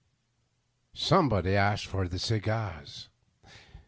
[0.95, 3.07] Somebody asked for the cigars.